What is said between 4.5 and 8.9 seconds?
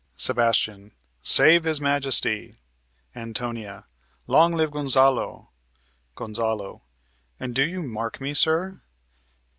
live Gonzalo! Gon. And do you mark me, sir?